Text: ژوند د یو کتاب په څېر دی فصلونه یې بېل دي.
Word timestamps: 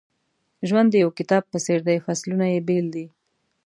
ژوند 0.67 0.87
د 0.91 0.95
یو 1.03 1.09
کتاب 1.19 1.43
په 1.51 1.57
څېر 1.65 1.79
دی 1.87 1.97
فصلونه 2.05 2.45
یې 2.53 2.59
بېل 2.67 2.85
دي. 2.95 3.05